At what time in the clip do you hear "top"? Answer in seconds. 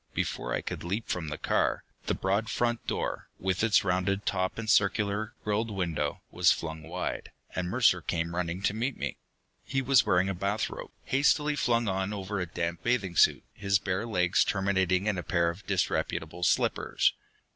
4.25-4.57